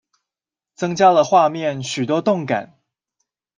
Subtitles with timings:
[0.73, 2.79] 增加了畫面許多動感